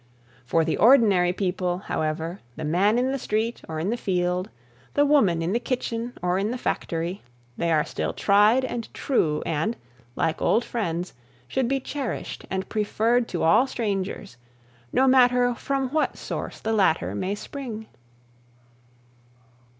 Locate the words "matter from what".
15.07-16.17